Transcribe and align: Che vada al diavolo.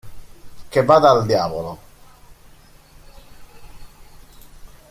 Che 0.69 0.83
vada 0.83 1.11
al 1.11 1.27
diavolo. 1.27 1.79